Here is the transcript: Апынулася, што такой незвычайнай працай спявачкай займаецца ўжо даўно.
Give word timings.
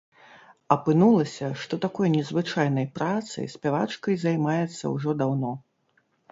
Апынулася, 0.75 1.49
што 1.63 1.79
такой 1.83 2.07
незвычайнай 2.15 2.89
працай 2.97 3.45
спявачкай 3.59 4.21
займаецца 4.27 4.83
ўжо 4.97 5.19
даўно. 5.25 5.57